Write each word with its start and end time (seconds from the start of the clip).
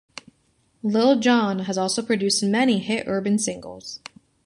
Lil 0.81 1.19
Jon 1.19 1.59
has 1.65 1.77
also 1.77 2.01
produced 2.01 2.41
many 2.43 2.79
hit 2.79 3.03
urban 3.07 3.37
singles. 3.37 3.99